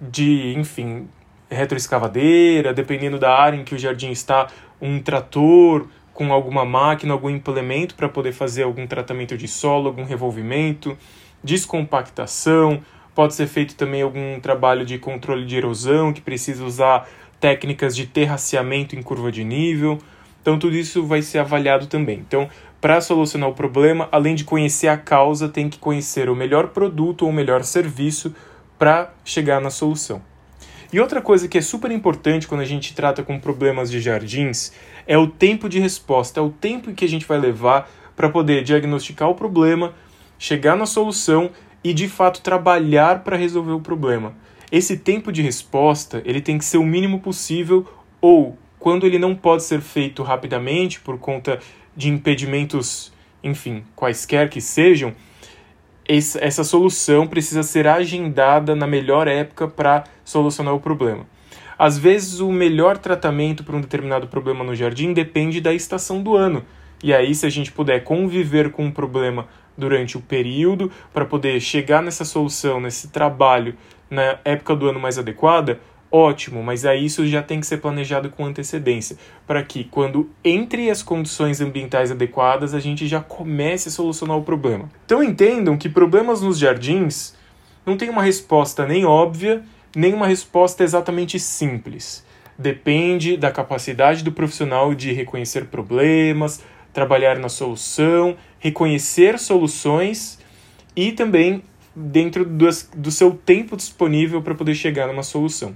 de, 0.00 0.54
enfim, 0.56 1.06
retroescavadeira, 1.50 2.72
dependendo 2.72 3.18
da 3.18 3.30
área 3.30 3.58
em 3.58 3.62
que 3.64 3.74
o 3.74 3.78
jardim 3.78 4.10
está, 4.10 4.48
um 4.80 5.02
trator 5.02 5.86
com 6.12 6.32
alguma 6.32 6.64
máquina, 6.64 7.12
algum 7.12 7.30
implemento 7.30 7.94
para 7.94 8.08
poder 8.08 8.32
fazer 8.32 8.64
algum 8.64 8.86
tratamento 8.86 9.36
de 9.36 9.48
solo, 9.48 9.88
algum 9.88 10.04
revolvimento, 10.04 10.96
descompactação. 11.42 12.80
Pode 13.14 13.34
ser 13.34 13.46
feito 13.46 13.74
também 13.74 14.02
algum 14.02 14.38
trabalho 14.40 14.84
de 14.84 14.98
controle 14.98 15.44
de 15.44 15.56
erosão 15.56 16.12
que 16.12 16.20
precisa 16.20 16.64
usar 16.64 17.08
técnicas 17.38 17.96
de 17.96 18.06
terraceamento 18.06 18.94
em 18.94 19.02
curva 19.02 19.32
de 19.32 19.44
nível. 19.44 19.98
Então 20.42 20.58
tudo 20.58 20.76
isso 20.76 21.04
vai 21.04 21.22
ser 21.22 21.38
avaliado 21.38 21.86
também. 21.86 22.18
Então 22.18 22.48
para 22.80 23.00
solucionar 23.02 23.50
o 23.50 23.54
problema, 23.54 24.08
além 24.10 24.34
de 24.34 24.42
conhecer 24.42 24.88
a 24.88 24.96
causa, 24.96 25.50
tem 25.50 25.68
que 25.68 25.78
conhecer 25.78 26.30
o 26.30 26.34
melhor 26.34 26.68
produto 26.68 27.22
ou 27.22 27.28
o 27.28 27.32
melhor 27.32 27.62
serviço 27.62 28.34
para 28.78 29.12
chegar 29.22 29.60
na 29.60 29.68
solução. 29.68 30.29
E 30.92 30.98
outra 30.98 31.22
coisa 31.22 31.46
que 31.46 31.56
é 31.56 31.60
super 31.60 31.90
importante 31.92 32.48
quando 32.48 32.62
a 32.62 32.66
gente 32.66 32.94
trata 32.94 33.22
com 33.22 33.38
problemas 33.38 33.90
de 33.90 34.00
jardins 34.00 34.72
é 35.06 35.16
o 35.16 35.28
tempo 35.28 35.68
de 35.68 35.78
resposta, 35.78 36.40
é 36.40 36.42
o 36.42 36.50
tempo 36.50 36.92
que 36.92 37.04
a 37.04 37.08
gente 37.08 37.26
vai 37.26 37.38
levar 37.38 37.88
para 38.16 38.28
poder 38.28 38.64
diagnosticar 38.64 39.28
o 39.28 39.34
problema, 39.34 39.94
chegar 40.36 40.76
na 40.76 40.86
solução 40.86 41.50
e 41.84 41.94
de 41.94 42.08
fato 42.08 42.42
trabalhar 42.42 43.22
para 43.22 43.36
resolver 43.36 43.72
o 43.72 43.80
problema. 43.80 44.34
Esse 44.72 44.96
tempo 44.96 45.30
de 45.30 45.42
resposta, 45.42 46.22
ele 46.24 46.40
tem 46.40 46.58
que 46.58 46.64
ser 46.64 46.78
o 46.78 46.84
mínimo 46.84 47.20
possível 47.20 47.86
ou 48.20 48.58
quando 48.78 49.06
ele 49.06 49.18
não 49.18 49.34
pode 49.34 49.62
ser 49.62 49.80
feito 49.80 50.24
rapidamente 50.24 50.98
por 51.00 51.18
conta 51.18 51.60
de 51.96 52.08
impedimentos, 52.08 53.12
enfim, 53.44 53.84
quaisquer 53.94 54.48
que 54.48 54.60
sejam, 54.60 55.14
essa 56.10 56.64
solução 56.64 57.26
precisa 57.26 57.62
ser 57.62 57.86
agendada 57.86 58.74
na 58.74 58.86
melhor 58.86 59.28
época 59.28 59.68
para 59.68 60.04
solucionar 60.24 60.74
o 60.74 60.80
problema. 60.80 61.26
Às 61.78 61.96
vezes, 61.96 62.40
o 62.40 62.50
melhor 62.50 62.98
tratamento 62.98 63.64
para 63.64 63.76
um 63.76 63.80
determinado 63.80 64.26
problema 64.26 64.64
no 64.64 64.74
jardim 64.74 65.12
depende 65.12 65.60
da 65.60 65.72
estação 65.72 66.22
do 66.22 66.36
ano. 66.36 66.64
E 67.02 67.14
aí, 67.14 67.34
se 67.34 67.46
a 67.46 67.48
gente 67.48 67.72
puder 67.72 68.04
conviver 68.04 68.70
com 68.70 68.86
o 68.86 68.92
problema 68.92 69.46
durante 69.78 70.18
o 70.18 70.20
período, 70.20 70.90
para 71.12 71.24
poder 71.24 71.58
chegar 71.60 72.02
nessa 72.02 72.24
solução, 72.24 72.80
nesse 72.80 73.08
trabalho, 73.08 73.74
na 74.10 74.38
época 74.44 74.74
do 74.74 74.88
ano 74.88 75.00
mais 75.00 75.18
adequada, 75.18 75.80
ótimo, 76.10 76.62
mas 76.62 76.84
aí 76.84 77.04
isso 77.04 77.26
já 77.26 77.42
tem 77.42 77.60
que 77.60 77.66
ser 77.66 77.78
planejado 77.78 78.30
com 78.30 78.44
antecedência, 78.44 79.16
para 79.46 79.62
que 79.62 79.84
quando 79.84 80.28
entre 80.44 80.90
as 80.90 81.02
condições 81.02 81.60
ambientais 81.60 82.10
adequadas, 82.10 82.74
a 82.74 82.80
gente 82.80 83.06
já 83.06 83.20
comece 83.20 83.88
a 83.88 83.92
solucionar 83.92 84.36
o 84.36 84.42
problema. 84.42 84.90
Então 85.04 85.22
entendam 85.22 85.76
que 85.76 85.88
problemas 85.88 86.42
nos 86.42 86.58
jardins 86.58 87.34
não 87.86 87.96
tem 87.96 88.10
uma 88.10 88.22
resposta 88.22 88.86
nem 88.86 89.04
óbvia, 89.04 89.62
nem 89.94 90.12
uma 90.12 90.26
resposta 90.26 90.82
exatamente 90.82 91.38
simples. 91.38 92.24
Depende 92.58 93.36
da 93.36 93.50
capacidade 93.50 94.22
do 94.22 94.32
profissional 94.32 94.94
de 94.94 95.12
reconhecer 95.12 95.66
problemas, 95.66 96.62
trabalhar 96.92 97.38
na 97.38 97.48
solução, 97.48 98.36
reconhecer 98.58 99.38
soluções 99.38 100.38
e 100.94 101.12
também 101.12 101.62
dentro 101.94 102.44
do, 102.44 102.66
do 102.96 103.10
seu 103.10 103.32
tempo 103.32 103.76
disponível 103.76 104.42
para 104.42 104.54
poder 104.54 104.74
chegar 104.74 105.06
numa 105.06 105.22
solução. 105.22 105.74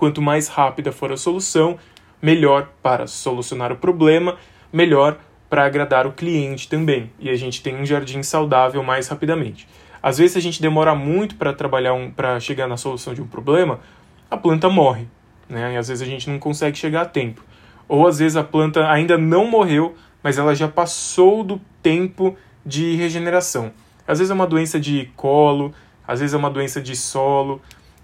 Quanto 0.00 0.22
mais 0.22 0.48
rápida 0.48 0.90
for 0.92 1.12
a 1.12 1.16
solução, 1.18 1.78
melhor 2.22 2.70
para 2.82 3.06
solucionar 3.06 3.70
o 3.70 3.76
problema, 3.76 4.38
melhor 4.72 5.18
para 5.50 5.66
agradar 5.66 6.06
o 6.06 6.12
cliente 6.12 6.70
também. 6.70 7.12
E 7.18 7.28
a 7.28 7.36
gente 7.36 7.62
tem 7.62 7.76
um 7.76 7.84
jardim 7.84 8.22
saudável 8.22 8.82
mais 8.82 9.08
rapidamente. 9.08 9.68
Às 10.02 10.16
vezes, 10.16 10.38
a 10.38 10.40
gente 10.40 10.62
demora 10.62 10.94
muito 10.94 11.34
para 11.34 11.52
trabalhar 11.52 11.92
um, 11.92 12.10
para 12.10 12.40
chegar 12.40 12.66
na 12.66 12.78
solução 12.78 13.12
de 13.12 13.20
um 13.20 13.26
problema, 13.26 13.78
a 14.30 14.38
planta 14.38 14.70
morre, 14.70 15.06
né? 15.46 15.74
E 15.74 15.76
às 15.76 15.88
vezes 15.88 16.00
a 16.00 16.10
gente 16.10 16.30
não 16.30 16.38
consegue 16.38 16.78
chegar 16.78 17.02
a 17.02 17.04
tempo. 17.04 17.44
Ou 17.86 18.06
às 18.06 18.20
vezes 18.20 18.38
a 18.38 18.42
planta 18.42 18.90
ainda 18.90 19.18
não 19.18 19.44
morreu, 19.44 19.94
mas 20.22 20.38
ela 20.38 20.54
já 20.54 20.66
passou 20.66 21.44
do 21.44 21.60
tempo 21.82 22.34
de 22.64 22.96
regeneração. 22.96 23.70
Às 24.08 24.18
vezes 24.18 24.30
é 24.30 24.34
uma 24.34 24.46
doença 24.46 24.80
de 24.80 25.10
colo, 25.14 25.74
às 26.08 26.20
vezes 26.20 26.32
é 26.32 26.38
uma 26.38 26.48
doença 26.48 26.80
de 26.80 26.96
solo, 26.96 27.60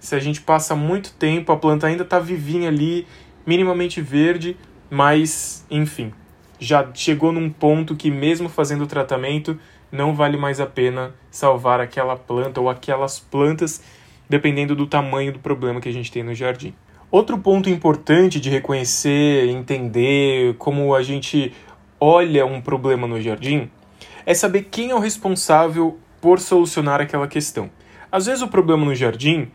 se 0.07 0.15
a 0.15 0.21
gente 0.21 0.41
passa 0.41 0.77
muito 0.77 1.13
tempo, 1.15 1.51
a 1.51 1.57
planta 1.57 1.89
ainda 1.89 2.05
está 2.05 2.21
vivinha 2.21 2.69
ali, 2.69 3.05
minimamente 3.45 4.01
verde, 4.01 4.57
mas, 4.89 5.67
enfim, 5.69 6.13
já 6.61 6.89
chegou 6.95 7.33
num 7.33 7.51
ponto 7.51 7.97
que, 7.97 8.09
mesmo 8.09 8.49
fazendo 8.49 8.85
o 8.85 8.87
tratamento, 8.87 9.59
não 9.91 10.15
vale 10.15 10.37
mais 10.37 10.61
a 10.61 10.67
pena 10.67 11.13
salvar 11.29 11.81
aquela 11.81 12.15
planta 12.15 12.61
ou 12.61 12.71
aquelas 12.71 13.19
plantas, 13.19 13.83
dependendo 14.31 14.77
do 14.77 14.87
tamanho 14.87 15.33
do 15.33 15.41
problema 15.41 15.81
que 15.81 15.89
a 15.89 15.93
gente 15.93 16.13
tem 16.13 16.23
no 16.23 16.37
jardim. 16.37 16.73
Outro 17.11 17.37
ponto 17.39 17.69
importante 17.69 18.39
de 18.39 18.49
reconhecer, 18.49 19.49
entender 19.49 20.55
como 20.57 20.95
a 20.95 21.03
gente 21.03 21.53
olha 21.99 22.47
um 22.47 22.61
problema 22.61 23.09
no 23.09 23.21
jardim 23.21 23.69
é 24.25 24.35
saber 24.35 24.69
quem 24.71 24.91
é 24.91 24.95
o 24.95 25.01
responsável 25.01 25.99
por 26.21 26.39
solucionar 26.39 27.01
aquela 27.01 27.27
questão. 27.27 27.69
Às 28.11 28.27
vezes 28.27 28.41
o 28.41 28.47
problema 28.47 28.85
no 28.85 28.95
jardim 28.95 29.51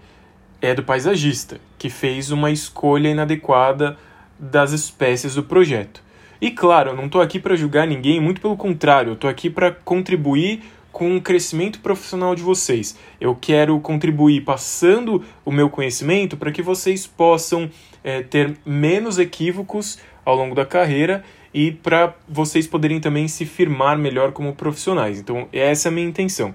é 0.62 0.76
do 0.76 0.84
paisagista, 0.84 1.60
que 1.78 1.90
fez 1.90 2.32
uma 2.32 2.52
escolha 2.52 3.10
inadequada 3.10 3.98
das 4.40 4.72
espécies 4.72 5.36
do 5.36 5.44
projeto. 5.44 6.04
E 6.40 6.52
claro, 6.52 6.92
eu 6.92 6.96
não 6.96 7.06
estou 7.06 7.22
aqui 7.22 7.40
para 7.40 7.56
julgar 7.56 7.88
ninguém, 7.88 8.20
muito 8.20 8.42
pelo 8.42 8.56
contrário, 8.56 9.12
eu 9.12 9.14
estou 9.16 9.30
aqui 9.30 9.50
para 9.50 9.72
contribuir 9.72 10.62
com 10.92 11.16
o 11.16 11.22
crescimento 11.22 11.80
profissional 11.80 12.36
de 12.36 12.44
vocês. 12.44 12.98
Eu 13.20 13.36
quero 13.36 13.80
contribuir 13.80 14.42
passando 14.42 15.24
o 15.46 15.52
meu 15.52 15.70
conhecimento 15.70 16.36
para 16.38 16.52
que 16.52 16.62
vocês 16.62 17.08
possam 17.08 17.70
é, 18.04 18.22
ter 18.22 18.58
menos 18.66 19.18
equívocos 19.18 20.00
ao 20.26 20.36
longo 20.36 20.54
da 20.54 20.66
carreira 20.66 21.24
e 21.54 21.72
para 21.72 22.14
vocês 22.28 22.68
poderem 22.68 23.00
também 23.00 23.28
se 23.28 23.46
firmar 23.46 23.98
melhor 23.98 24.32
como 24.32 24.54
profissionais. 24.54 25.20
Então, 25.20 25.48
essa 25.52 25.88
é 25.88 25.90
a 25.90 25.94
minha 25.94 26.08
intenção 26.08 26.54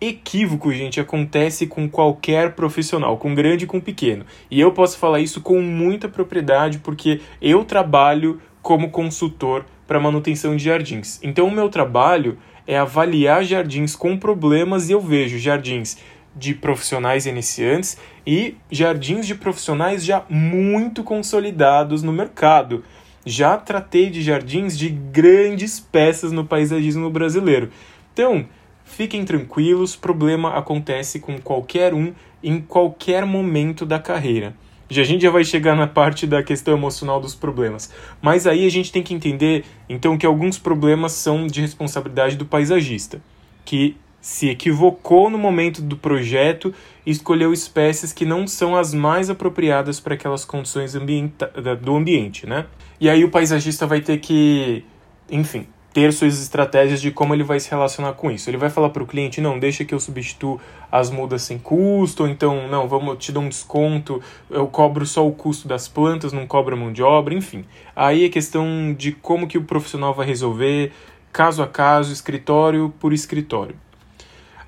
equívoco, 0.00 0.72
gente, 0.72 0.98
acontece 0.98 1.66
com 1.66 1.88
qualquer 1.88 2.54
profissional, 2.54 3.18
com 3.18 3.34
grande 3.34 3.64
e 3.64 3.66
com 3.66 3.80
pequeno. 3.80 4.24
E 4.50 4.60
eu 4.60 4.72
posso 4.72 4.96
falar 4.96 5.20
isso 5.20 5.40
com 5.40 5.60
muita 5.60 6.08
propriedade 6.08 6.78
porque 6.78 7.20
eu 7.40 7.64
trabalho 7.64 8.40
como 8.62 8.90
consultor 8.90 9.64
para 9.86 10.00
manutenção 10.00 10.56
de 10.56 10.64
jardins. 10.64 11.18
Então, 11.22 11.48
o 11.48 11.50
meu 11.50 11.68
trabalho 11.68 12.38
é 12.66 12.78
avaliar 12.78 13.44
jardins 13.44 13.96
com 13.96 14.16
problemas 14.16 14.88
e 14.88 14.92
eu 14.92 15.00
vejo 15.00 15.38
jardins 15.38 15.98
de 16.34 16.54
profissionais 16.54 17.26
iniciantes 17.26 17.98
e 18.26 18.56
jardins 18.70 19.26
de 19.26 19.34
profissionais 19.34 20.04
já 20.04 20.24
muito 20.28 21.02
consolidados 21.02 22.02
no 22.02 22.12
mercado. 22.12 22.84
Já 23.26 23.56
tratei 23.56 24.08
de 24.08 24.22
jardins 24.22 24.78
de 24.78 24.88
grandes 24.88 25.80
peças 25.80 26.32
no 26.32 26.44
paisagismo 26.44 27.10
brasileiro. 27.10 27.70
Então, 28.12 28.46
Fiquem 28.90 29.24
tranquilos, 29.24 29.94
problema 29.94 30.58
acontece 30.58 31.20
com 31.20 31.40
qualquer 31.40 31.94
um 31.94 32.12
em 32.42 32.60
qualquer 32.60 33.24
momento 33.24 33.86
da 33.86 33.98
carreira. 33.98 34.54
Já 34.90 35.02
a 35.02 35.04
gente 35.04 35.22
já 35.22 35.30
vai 35.30 35.44
chegar 35.44 35.76
na 35.76 35.86
parte 35.86 36.26
da 36.26 36.42
questão 36.42 36.74
emocional 36.74 37.20
dos 37.20 37.34
problemas. 37.34 37.90
Mas 38.20 38.46
aí 38.46 38.66
a 38.66 38.70
gente 38.70 38.90
tem 38.90 39.02
que 39.02 39.14
entender, 39.14 39.64
então, 39.88 40.18
que 40.18 40.26
alguns 40.26 40.58
problemas 40.58 41.12
são 41.12 41.46
de 41.46 41.60
responsabilidade 41.60 42.36
do 42.36 42.44
paisagista, 42.44 43.22
que 43.64 43.96
se 44.20 44.48
equivocou 44.48 45.30
no 45.30 45.38
momento 45.38 45.80
do 45.80 45.96
projeto 45.96 46.74
e 47.06 47.10
escolheu 47.12 47.52
espécies 47.52 48.12
que 48.12 48.26
não 48.26 48.46
são 48.46 48.76
as 48.76 48.92
mais 48.92 49.30
apropriadas 49.30 50.00
para 50.00 50.14
aquelas 50.14 50.44
condições 50.44 50.94
ambienta 50.94 51.46
do 51.80 51.94
ambiente, 51.94 52.44
né? 52.44 52.66
E 53.00 53.08
aí 53.08 53.24
o 53.24 53.30
paisagista 53.30 53.86
vai 53.86 54.00
ter 54.00 54.18
que, 54.18 54.84
enfim, 55.30 55.66
ter 55.92 56.12
suas 56.12 56.40
estratégias 56.40 57.00
de 57.00 57.10
como 57.10 57.34
ele 57.34 57.42
vai 57.42 57.58
se 57.58 57.70
relacionar 57.70 58.12
com 58.12 58.30
isso. 58.30 58.48
Ele 58.48 58.56
vai 58.56 58.70
falar 58.70 58.90
para 58.90 59.02
o 59.02 59.06
cliente, 59.06 59.40
não, 59.40 59.58
deixa 59.58 59.84
que 59.84 59.94
eu 59.94 60.00
substituo 60.00 60.60
as 60.90 61.10
mudas 61.10 61.42
sem 61.42 61.58
custo, 61.58 62.22
ou 62.22 62.28
então, 62.28 62.68
não, 62.68 62.88
vamos 62.88 63.18
te 63.18 63.32
dar 63.32 63.40
um 63.40 63.48
desconto, 63.48 64.22
eu 64.48 64.66
cobro 64.66 65.04
só 65.04 65.26
o 65.26 65.32
custo 65.32 65.66
das 65.66 65.88
plantas, 65.88 66.32
não 66.32 66.46
cobro 66.46 66.74
a 66.74 66.78
mão 66.78 66.92
de 66.92 67.02
obra, 67.02 67.34
enfim. 67.34 67.64
Aí 67.94 68.24
é 68.24 68.28
questão 68.28 68.94
de 68.96 69.12
como 69.12 69.46
que 69.46 69.58
o 69.58 69.64
profissional 69.64 70.14
vai 70.14 70.26
resolver, 70.26 70.92
caso 71.32 71.62
a 71.62 71.66
caso, 71.66 72.12
escritório 72.12 72.92
por 73.00 73.12
escritório. 73.12 73.76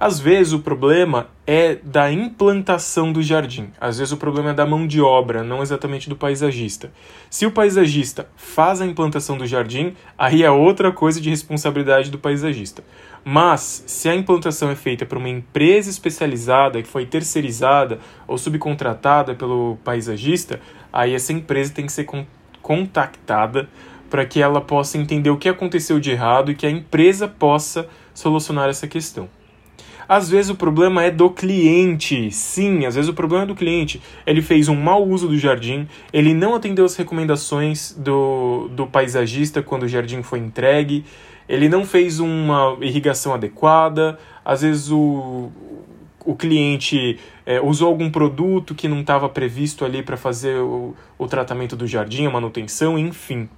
Às 0.05 0.19
vezes 0.19 0.53
o 0.53 0.59
problema 0.59 1.29
é 1.47 1.77
da 1.77 2.11
implantação 2.11 3.13
do 3.13 3.23
jardim. 3.23 3.71
Às 3.81 3.99
vezes 3.99 4.11
o 4.11 4.17
problema 4.17 4.51
é 4.51 4.53
da 4.53 4.67
mão 4.67 4.85
de 4.85 5.01
obra, 5.01 5.45
não 5.45 5.63
exatamente 5.63 6.09
do 6.09 6.17
paisagista. 6.17 6.91
Se 7.31 7.47
o 7.47 7.53
paisagista 7.53 8.29
faz 8.35 8.81
a 8.81 8.85
implantação 8.85 9.39
do 9.39 9.47
jardim, 9.47 9.95
aí 10.19 10.43
é 10.43 10.51
outra 10.51 10.91
coisa 10.91 11.21
de 11.21 11.31
responsabilidade 11.31 12.11
do 12.11 12.19
paisagista. 12.19 12.83
Mas 13.25 13.85
se 13.87 14.09
a 14.09 14.15
implantação 14.17 14.71
é 14.71 14.75
feita 14.75 15.07
por 15.07 15.19
uma 15.19 15.29
empresa 15.29 15.89
especializada 15.89 16.83
que 16.83 16.89
foi 16.89 17.07
terceirizada 17.07 18.01
ou 18.27 18.37
subcontratada 18.37 19.37
pelo 19.37 19.79
paisagista, 19.85 20.61
aí 20.93 21.15
essa 21.15 21.33
empresa 21.33 21.75
tem 21.75 21.87
que 21.87 21.93
ser 21.93 22.09
contactada 22.61 23.69
para 24.11 24.27
que 24.27 24.43
ela 24.43 24.61
possa 24.61 24.99
entender 24.99 25.31
o 25.31 25.39
que 25.39 25.49
aconteceu 25.49 26.01
de 26.01 26.11
errado 26.11 26.51
e 26.51 26.57
que 26.57 26.67
a 26.67 26.71
empresa 26.71 27.29
possa 27.29 27.87
solucionar 28.13 28.69
essa 28.69 28.89
questão. 28.89 29.29
Às 30.15 30.29
vezes 30.29 30.51
o 30.51 30.55
problema 30.55 31.03
é 31.03 31.11
do 31.11 31.31
cliente. 31.31 32.31
Sim, 32.31 32.85
às 32.85 32.97
vezes 32.97 33.09
o 33.09 33.15
problema 33.15 33.45
é 33.45 33.47
do 33.47 33.55
cliente. 33.55 33.99
Ele 34.27 34.43
fez 34.43 34.69
um 34.69 34.77
mau 34.77 35.09
uso 35.09 35.27
do 35.27 35.39
jardim, 35.39 35.89
ele 36.13 36.35
não 36.35 36.55
atendeu 36.55 36.85
as 36.85 36.95
recomendações 36.97 37.97
do, 37.99 38.69
do 38.73 38.87
paisagista 38.87 39.63
quando 39.63 39.85
o 39.85 39.89
jardim 39.89 40.23
foi 40.23 40.41
entregue, 40.41 41.03
ele 41.49 41.67
não 41.67 41.87
fez 41.87 42.21
uma 42.21 42.77
irrigação 42.83 43.33
adequada, 43.33 44.19
às 44.45 44.61
vezes 44.61 44.91
o, 44.91 45.51
o 46.27 46.37
cliente 46.37 47.19
é, 47.47 47.59
usou 47.63 47.89
algum 47.89 48.11
produto 48.11 48.75
que 48.75 48.89
não 48.89 49.01
estava 49.01 49.31
previsto 49.31 49.83
ali 49.83 50.03
para 50.03 50.19
fazer 50.19 50.59
o, 50.59 50.95
o 51.17 51.27
tratamento 51.27 51.75
do 51.75 51.87
jardim, 51.87 52.27
a 52.27 52.31
manutenção, 52.31 52.99
enfim. 52.99 53.49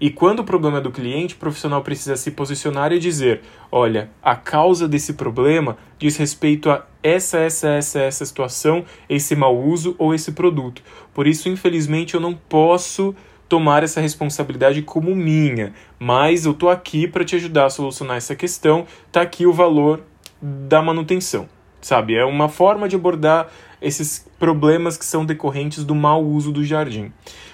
E 0.00 0.10
quando 0.10 0.40
o 0.40 0.44
problema 0.44 0.78
é 0.78 0.80
do 0.80 0.90
cliente, 0.90 1.34
o 1.34 1.38
profissional 1.38 1.82
precisa 1.82 2.16
se 2.16 2.30
posicionar 2.30 2.92
e 2.92 2.98
dizer: 2.98 3.42
olha, 3.70 4.10
a 4.22 4.34
causa 4.34 4.88
desse 4.88 5.14
problema 5.14 5.76
diz 5.98 6.16
respeito 6.16 6.70
a 6.70 6.84
essa, 7.02 7.38
essa, 7.38 7.68
essa, 7.68 8.00
essa 8.00 8.24
situação, 8.24 8.84
esse 9.08 9.34
mau 9.34 9.56
uso 9.56 9.94
ou 9.98 10.14
esse 10.14 10.32
produto. 10.32 10.82
Por 11.14 11.26
isso, 11.26 11.48
infelizmente, 11.48 12.14
eu 12.14 12.20
não 12.20 12.34
posso 12.34 13.14
tomar 13.48 13.82
essa 13.82 14.00
responsabilidade 14.00 14.80
como 14.80 15.14
minha, 15.14 15.74
mas 15.98 16.46
eu 16.46 16.54
tô 16.54 16.70
aqui 16.70 17.06
para 17.06 17.24
te 17.24 17.36
ajudar 17.36 17.66
a 17.66 17.70
solucionar 17.70 18.16
essa 18.16 18.34
questão. 18.34 18.86
Tá 19.10 19.20
aqui 19.20 19.46
o 19.46 19.52
valor 19.52 20.02
da 20.40 20.80
manutenção, 20.80 21.48
sabe? 21.80 22.14
É 22.14 22.24
uma 22.24 22.48
forma 22.48 22.88
de 22.88 22.96
abordar 22.96 23.48
esses 23.82 24.26
problemas 24.38 24.96
que 24.96 25.04
são 25.04 25.26
decorrentes 25.26 25.84
do 25.84 25.94
mau 25.94 26.24
uso 26.24 26.50
do 26.50 26.64
jardim. 26.64 27.12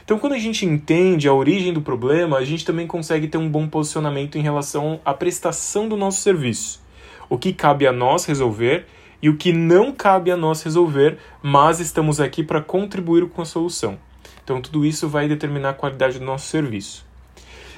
Então, 0.08 0.18
quando 0.18 0.32
a 0.32 0.38
gente 0.38 0.64
entende 0.64 1.28
a 1.28 1.34
origem 1.34 1.70
do 1.70 1.82
problema, 1.82 2.38
a 2.38 2.42
gente 2.42 2.64
também 2.64 2.86
consegue 2.86 3.28
ter 3.28 3.36
um 3.36 3.46
bom 3.46 3.68
posicionamento 3.68 4.38
em 4.38 4.40
relação 4.40 4.98
à 5.04 5.12
prestação 5.12 5.86
do 5.86 5.98
nosso 5.98 6.22
serviço. 6.22 6.80
O 7.28 7.36
que 7.36 7.52
cabe 7.52 7.86
a 7.86 7.92
nós 7.92 8.24
resolver 8.24 8.86
e 9.20 9.28
o 9.28 9.36
que 9.36 9.52
não 9.52 9.92
cabe 9.92 10.30
a 10.30 10.36
nós 10.36 10.62
resolver, 10.62 11.18
mas 11.42 11.78
estamos 11.78 12.22
aqui 12.22 12.42
para 12.42 12.62
contribuir 12.62 13.28
com 13.28 13.42
a 13.42 13.44
solução. 13.44 13.98
Então, 14.42 14.62
tudo 14.62 14.86
isso 14.86 15.06
vai 15.06 15.28
determinar 15.28 15.68
a 15.68 15.74
qualidade 15.74 16.18
do 16.18 16.24
nosso 16.24 16.46
serviço. 16.46 17.04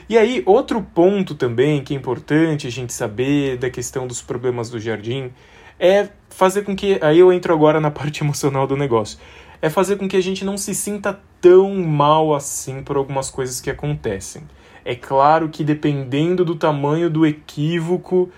E 0.08 0.16
aí, 0.16 0.40
outro 0.46 0.80
ponto 0.80 1.34
também 1.34 1.82
que 1.82 1.94
é 1.94 1.96
importante 1.96 2.64
a 2.64 2.70
gente 2.70 2.92
saber 2.92 3.56
da 3.56 3.68
questão 3.68 4.06
dos 4.06 4.22
problemas 4.22 4.70
do 4.70 4.78
jardim 4.78 5.32
é 5.80 6.08
fazer 6.28 6.62
com 6.62 6.76
que. 6.76 6.96
Aí 7.00 7.18
eu 7.18 7.32
entro 7.32 7.52
agora 7.52 7.80
na 7.80 7.90
parte 7.90 8.22
emocional 8.22 8.68
do 8.68 8.76
negócio. 8.76 9.18
É 9.62 9.69
fazer 9.69 9.97
com 9.97 10.09
que 10.09 10.17
a 10.17 10.23
gente 10.23 10.45
não 10.45 10.57
se 10.57 10.75
sinta 10.75 11.21
tão 11.40 11.75
mal 11.76 12.35
assim 12.35 12.83
por 12.83 12.97
algumas 12.97 13.31
coisas 13.31 13.61
que 13.61 13.71
acontecem. 13.71 14.43
É 14.85 14.95
claro 14.95 15.49
que 15.49 15.62
dependendo 15.62 16.45
do 16.45 16.55
tamanho 16.55 17.11
do 17.11 17.26
equívoco, 17.26 18.31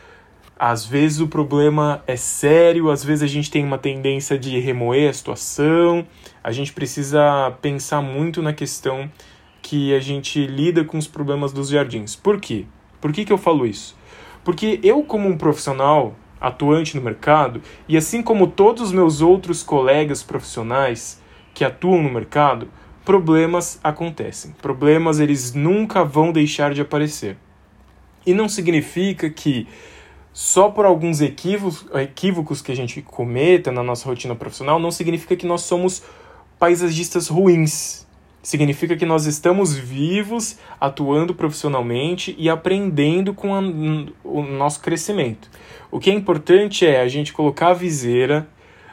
às 0.59 0.85
vezes 0.85 1.21
o 1.21 1.29
problema 1.29 2.02
é 2.07 2.17
sério, 2.17 2.91
às 2.91 3.02
vezes 3.02 3.23
a 3.23 3.26
gente 3.26 3.50
tem 3.50 3.64
uma 3.64 3.79
tendência 3.79 4.38
de 4.38 4.59
remoer 4.59 5.11
a 5.11 5.12
situação, 5.12 6.07
a 6.43 6.52
gente 6.52 6.73
precisa 6.73 7.52
pensar 7.61 8.00
muito 8.00 8.43
na 8.43 8.52
questão 8.52 9.11
que 9.61 9.95
a 9.95 10.00
gente 10.00 10.47
lida 10.47 10.85
com 10.85 10.99
os 10.99 11.07
problemas 11.07 11.52
dos 11.52 11.69
jardins. 11.69 12.17
Por 12.17 12.41
quê? 12.41 12.67
Por 13.00 13.12
que, 13.12 13.25
que 13.25 13.33
eu 13.33 13.38
falo 13.38 13.67
isso? 13.67 13.97
Porque 14.45 14.81
eu, 14.83 15.02
como 15.02 15.29
um 15.29 15.37
profissional 15.37 16.14
atuante 16.42 16.96
no 16.96 17.02
mercado, 17.02 17.62
e 17.88 17.96
assim 17.96 18.22
como 18.22 18.49
todos 18.49 18.82
os 18.82 18.92
meus 18.92 19.20
outros 19.20 19.62
colegas 19.62 20.22
profissionais 20.22 21.22
que 21.54 21.64
atuam 21.64 22.02
no 22.02 22.11
mercado, 22.11 22.68
problemas 23.04 23.78
acontecem. 23.82 24.52
Problemas 24.61 25.20
eles 25.20 25.54
nunca 25.54 26.04
vão 26.04 26.32
deixar 26.32 26.75
de 26.75 26.80
aparecer. 26.80 27.37
E 28.26 28.34
não 28.34 28.49
significa 28.49 29.30
que 29.30 29.66
só 30.32 30.70
por 30.70 30.84
alguns 30.84 31.20
equívocos, 31.20 32.62
que 32.62 32.72
a 32.72 32.76
gente 32.76 33.02
cometa 33.02 33.70
na 33.70 33.82
nossa 33.82 34.08
rotina 34.08 34.34
profissional, 34.34 34.78
não 34.78 34.90
significa 34.90 35.37
que 35.37 35.46
nós 35.46 35.62
somos 35.62 36.02
paisagistas 36.58 37.28
ruins. 37.28 38.06
Significa 38.42 38.96
que 38.96 39.06
nós 39.06 39.26
estamos 39.26 39.76
vivos, 39.76 40.58
atuando 40.80 41.34
profissionalmente 41.34 42.34
e 42.38 42.49
aprendendo 42.49 43.32
com 43.34 43.54
a, 43.54 43.61
o 44.25 44.42
nosso 44.42 44.80
crescimento. 44.80 45.49
O 45.92 46.00
que 46.00 46.11
é 46.11 46.14
importante 46.14 46.87
é 46.87 47.02
a 47.02 47.06
gente 47.06 47.34
colocar 47.34 47.68
a 47.68 47.75
viseira, 47.75 48.49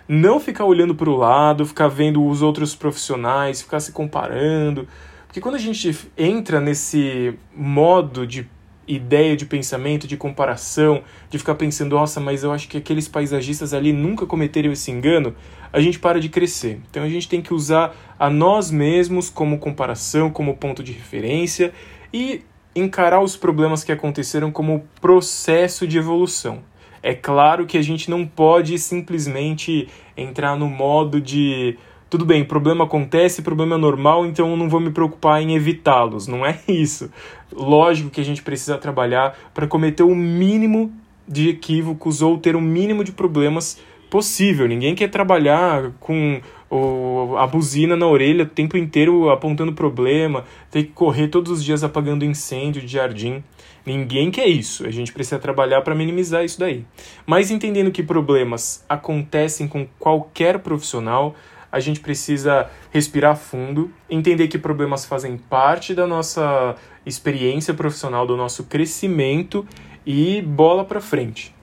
não 0.06 0.38
ficar 0.38 0.66
olhando 0.66 0.94
para 0.94 1.10
o 1.10 1.16
lado, 1.16 1.66
ficar 1.66 1.88
vendo 1.88 2.22
os 2.26 2.42
outros 2.42 2.76
profissionais, 2.76 3.62
ficar 3.62 3.80
se 3.80 3.94
comparando. 3.94 4.86
Porque 5.26 5.40
quando 5.40 5.56
a 5.56 5.60
gente 5.60 5.98
entra 6.18 6.60
nesse 6.60 7.34
modo 7.56 8.28
de 8.28 8.46
ideia 8.86 9.38
de 9.38 9.46
pensamento, 9.46 10.06
de 10.06 10.18
comparação, 10.18 11.02
de 11.30 11.38
ficar 11.40 11.56
pensando, 11.56 11.96
nossa, 11.96 12.20
mas 12.20 12.44
eu 12.44 12.52
acho 12.52 12.68
que 12.68 12.78
aqueles 12.78 13.08
paisagistas 13.08 13.74
ali 13.74 13.94
nunca 13.94 14.26
cometeram 14.26 14.70
esse 14.70 14.92
engano, 14.92 15.34
a 15.72 15.80
gente 15.80 16.00
para 16.00 16.20
de 16.20 16.28
crescer. 16.28 16.82
Então 16.90 17.02
a 17.02 17.10
gente 17.10 17.30
tem 17.30 17.42
que 17.42 17.54
usar 17.54 17.96
a 18.20 18.30
nós 18.30 18.70
mesmos 18.70 19.30
como 19.30 19.58
comparação, 19.58 20.30
como 20.30 20.58
ponto 20.58 20.84
de 20.84 20.92
referência 20.92 21.72
e 22.14 22.42
encarar 22.76 23.22
os 23.22 23.38
problemas 23.38 23.86
que 23.86 23.92
aconteceram 23.94 24.52
como 24.52 24.86
processo 25.00 25.88
de 25.88 25.98
evolução. 25.98 26.68
É 27.02 27.14
claro 27.14 27.66
que 27.66 27.78
a 27.78 27.82
gente 27.82 28.10
não 28.10 28.26
pode 28.26 28.78
simplesmente 28.78 29.88
entrar 30.18 30.58
no 30.58 30.68
modo 30.68 31.22
de 31.22 31.78
tudo 32.10 32.26
bem, 32.26 32.44
problema 32.44 32.86
acontece, 32.86 33.44
problema 33.44 33.76
é 33.76 33.78
normal, 33.78 34.26
então 34.26 34.50
eu 34.50 34.58
não 34.58 34.68
vou 34.68 34.80
me 34.80 34.90
preocupar 34.90 35.42
em 35.42 35.56
evitá-los. 35.56 36.28
Não 36.28 36.46
é 36.46 36.60
isso. 36.68 37.12
Lógico 37.52 38.10
que 38.10 38.20
a 38.20 38.26
gente 38.26 38.42
precisa 38.42 38.78
trabalhar 38.78 39.38
para 39.54 39.68
cometer 39.68 40.04
o 40.04 40.16
mínimo 40.16 40.92
de 41.28 41.50
equívocos 41.50 42.22
ou 42.24 42.38
ter 42.38 42.56
o 42.56 42.62
mínimo 42.62 43.04
de 43.04 43.12
problemas 43.12 43.80
possível. 44.10 44.68
Ninguém 44.68 44.96
quer 44.96 45.10
trabalhar 45.10 45.92
com 46.00 46.42
o, 46.70 47.36
a 47.38 47.46
buzina 47.46 47.96
na 47.96 48.08
orelha 48.08 48.44
o 48.44 48.48
tempo 48.48 48.76
inteiro 48.76 49.30
apontando 49.30 49.74
problema, 49.74 50.46
ter 50.72 50.84
que 50.84 50.92
correr 50.92 51.28
todos 51.28 51.52
os 51.52 51.64
dias 51.64 51.84
apagando 51.84 52.26
incêndio 52.26 52.82
de 52.82 52.88
jardim. 52.88 53.44
Ninguém 53.90 54.30
quer 54.30 54.46
isso. 54.46 54.86
A 54.86 54.92
gente 54.92 55.12
precisa 55.12 55.40
trabalhar 55.40 55.82
para 55.82 55.96
minimizar 55.96 56.46
isso 56.46 56.60
daí. 56.60 56.86
Mas 57.26 57.50
entendendo 57.50 57.90
que 57.90 58.04
problemas 58.04 58.86
acontecem 58.88 59.68
com 59.68 59.88
qualquer 59.98 60.60
profissional, 60.60 61.34
a 61.72 61.80
gente 61.80 62.00
precisa 62.00 62.70
respirar 62.92 63.36
fundo, 63.36 63.92
entender 64.08 64.48
que 64.48 64.60
problemas 64.60 65.06
fazem 65.06 65.38
parte 65.38 65.96
da 65.96 66.06
nossa 66.06 66.76
experiência 67.04 67.74
profissional, 67.74 68.28
do 68.28 68.38
nosso 68.38 68.66
crescimento 68.66 69.66
e 70.06 70.40
bola 70.44 70.86
para 70.86 71.02
frente. 71.02 71.56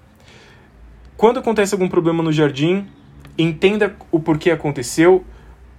Quando 1.16 1.38
acontece 1.38 1.76
algum 1.76 1.88
problema 1.88 2.24
no 2.24 2.32
jardim, 2.32 2.88
entenda 3.38 3.94
o 4.10 4.18
porquê 4.18 4.50
aconteceu, 4.50 5.24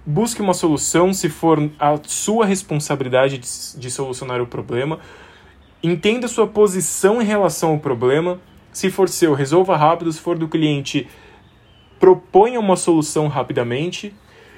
busque 0.06 0.40
uma 0.40 0.54
solução 0.54 1.12
se 1.12 1.28
for 1.28 1.70
a 1.78 1.98
sua 2.04 2.46
responsabilidade 2.46 3.36
de, 3.36 3.78
de 3.78 3.90
solucionar 3.90 4.40
o 4.40 4.46
problema, 4.46 4.98
entenda 5.82 6.28
sua 6.28 6.46
posição 6.46 7.20
em 7.20 7.24
relação 7.24 7.70
ao 7.70 7.78
problema. 7.78 8.40
Se 8.72 8.90
for 8.90 9.08
seu, 9.08 9.34
resolva 9.34 9.76
rápido. 9.76 10.12
Se 10.12 10.20
for 10.20 10.36
do 10.36 10.48
cliente, 10.48 11.08
proponha 11.98 12.60
uma 12.60 12.76
solução 12.76 13.28
rapidamente 13.28 14.14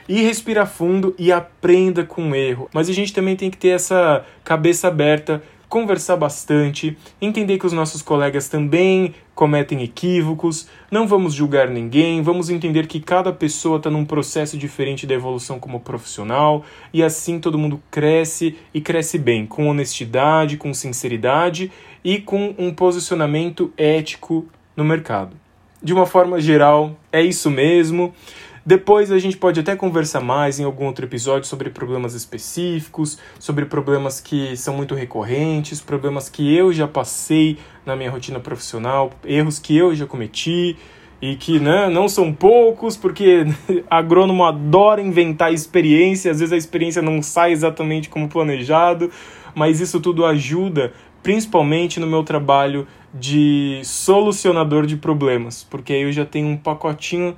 e 0.08 0.22
respira 0.22 0.66
fundo 0.66 1.14
e 1.18 1.30
aprenda 1.30 2.04
com 2.04 2.30
o 2.30 2.34
erro. 2.34 2.68
Mas 2.74 2.88
a 2.88 2.92
gente 2.92 3.12
também 3.12 3.36
tem 3.36 3.50
que 3.50 3.56
ter 3.56 3.68
essa 3.68 4.24
cabeça 4.42 4.88
aberta, 4.88 5.42
conversar 5.70 6.16
bastante, 6.16 6.98
entender 7.22 7.56
que 7.56 7.64
os 7.64 7.72
nossos 7.72 8.02
colegas 8.02 8.48
também 8.48 9.14
cometem 9.36 9.82
equívocos, 9.82 10.68
não 10.90 11.06
vamos 11.06 11.32
julgar 11.32 11.70
ninguém, 11.70 12.20
vamos 12.20 12.50
entender 12.50 12.88
que 12.88 12.98
cada 12.98 13.32
pessoa 13.32 13.76
está 13.76 13.88
num 13.88 14.04
processo 14.04 14.58
diferente 14.58 15.06
da 15.06 15.14
evolução 15.14 15.60
como 15.60 15.78
profissional 15.78 16.64
e 16.92 17.04
assim 17.04 17.38
todo 17.38 17.56
mundo 17.56 17.80
cresce 17.88 18.56
e 18.74 18.80
cresce 18.80 19.16
bem, 19.16 19.46
com 19.46 19.68
honestidade, 19.68 20.56
com 20.56 20.74
sinceridade 20.74 21.70
e 22.04 22.18
com 22.18 22.52
um 22.58 22.74
posicionamento 22.74 23.72
ético 23.78 24.46
no 24.76 24.84
mercado 24.84 25.36
de 25.82 25.94
uma 25.94 26.04
forma 26.04 26.40
geral, 26.40 26.96
é 27.10 27.22
isso 27.22 27.50
mesmo. 27.50 28.14
Depois 28.64 29.10
a 29.10 29.18
gente 29.18 29.36
pode 29.36 29.58
até 29.58 29.74
conversar 29.74 30.20
mais 30.20 30.60
em 30.60 30.64
algum 30.64 30.84
outro 30.84 31.04
episódio 31.04 31.48
sobre 31.48 31.70
problemas 31.70 32.14
específicos, 32.14 33.18
sobre 33.38 33.64
problemas 33.64 34.20
que 34.20 34.54
são 34.56 34.76
muito 34.76 34.94
recorrentes, 34.94 35.80
problemas 35.80 36.28
que 36.28 36.54
eu 36.54 36.72
já 36.72 36.86
passei 36.86 37.58
na 37.86 37.96
minha 37.96 38.10
rotina 38.10 38.38
profissional, 38.38 39.12
erros 39.24 39.58
que 39.58 39.76
eu 39.76 39.94
já 39.94 40.06
cometi 40.06 40.76
e 41.22 41.36
que 41.36 41.58
né, 41.58 41.88
não 41.88 42.08
são 42.08 42.32
poucos, 42.32 42.96
porque 42.96 43.46
agrônomo 43.90 44.44
adora 44.44 45.00
inventar 45.00 45.52
experiência, 45.52 46.30
às 46.30 46.40
vezes 46.40 46.52
a 46.52 46.56
experiência 46.56 47.00
não 47.00 47.22
sai 47.22 47.52
exatamente 47.52 48.08
como 48.08 48.28
planejado, 48.28 49.10
mas 49.54 49.80
isso 49.80 50.00
tudo 50.00 50.24
ajuda 50.24 50.92
principalmente 51.22 52.00
no 52.00 52.06
meu 52.06 52.22
trabalho 52.22 52.86
de 53.12 53.80
solucionador 53.84 54.86
de 54.86 54.96
problemas, 54.96 55.66
porque 55.68 55.92
aí 55.92 56.02
eu 56.02 56.12
já 56.12 56.24
tenho 56.24 56.46
um 56.46 56.56
pacotinho 56.56 57.36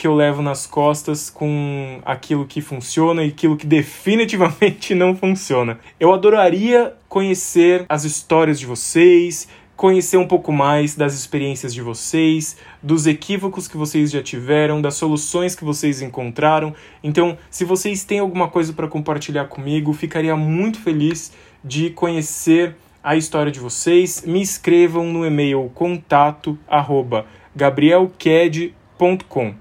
que 0.00 0.06
eu 0.06 0.14
levo 0.14 0.40
nas 0.40 0.66
costas 0.66 1.28
com 1.28 2.00
aquilo 2.06 2.46
que 2.46 2.62
funciona 2.62 3.22
e 3.22 3.28
aquilo 3.28 3.54
que 3.54 3.66
definitivamente 3.68 4.94
não 4.94 5.14
funciona. 5.14 5.78
Eu 6.00 6.14
adoraria 6.14 6.94
conhecer 7.06 7.84
as 7.86 8.04
histórias 8.04 8.58
de 8.58 8.64
vocês, 8.64 9.46
conhecer 9.76 10.16
um 10.16 10.26
pouco 10.26 10.50
mais 10.50 10.94
das 10.94 11.12
experiências 11.12 11.74
de 11.74 11.82
vocês, 11.82 12.56
dos 12.82 13.06
equívocos 13.06 13.68
que 13.68 13.76
vocês 13.76 14.10
já 14.10 14.22
tiveram, 14.22 14.80
das 14.80 14.94
soluções 14.94 15.54
que 15.54 15.66
vocês 15.66 16.00
encontraram. 16.00 16.74
Então, 17.04 17.36
se 17.50 17.66
vocês 17.66 18.02
têm 18.02 18.20
alguma 18.20 18.48
coisa 18.48 18.72
para 18.72 18.88
compartilhar 18.88 19.48
comigo, 19.48 19.92
ficaria 19.92 20.34
muito 20.34 20.80
feliz 20.80 21.30
de 21.62 21.90
conhecer 21.90 22.74
a 23.04 23.16
história 23.16 23.52
de 23.52 23.60
vocês, 23.60 24.24
me 24.26 24.40
escrevam 24.40 25.12
no 25.12 25.26
e-mail 25.26 25.70
contato 25.74 26.58
arroba 26.66 27.26
gabrielked.com. 27.54 29.59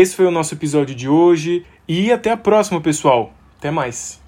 Esse 0.00 0.14
foi 0.14 0.26
o 0.26 0.30
nosso 0.30 0.54
episódio 0.54 0.94
de 0.94 1.08
hoje 1.08 1.66
e 1.88 2.12
até 2.12 2.30
a 2.30 2.36
próxima, 2.36 2.80
pessoal. 2.80 3.32
Até 3.58 3.68
mais. 3.68 4.22